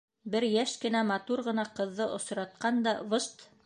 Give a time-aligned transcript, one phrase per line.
[0.35, 3.01] Бер йәш кенә, матур ғына ҡыҙҙы осратҡан да...
[3.15, 3.51] выжт!